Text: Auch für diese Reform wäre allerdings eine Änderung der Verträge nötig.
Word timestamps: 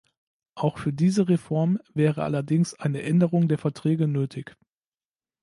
Auch 0.55 0.79
für 0.79 0.91
diese 0.91 1.29
Reform 1.29 1.77
wäre 1.93 2.23
allerdings 2.23 2.73
eine 2.73 3.03
Änderung 3.03 3.47
der 3.47 3.59
Verträge 3.59 4.07
nötig. 4.07 4.57